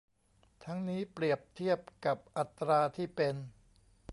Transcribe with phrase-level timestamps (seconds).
[0.63, 3.35] ทั้งนี้เปรียบเทียบกับอัตราที่เป็น